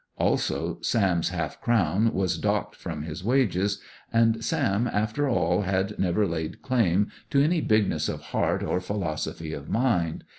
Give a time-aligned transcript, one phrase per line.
[0.17, 3.79] Also, Sam's half crown was docked from his wages;
[4.11, 9.53] and Sam, after all, had never laid claim to any bigness of heart or philosophy
[9.53, 10.23] of mind.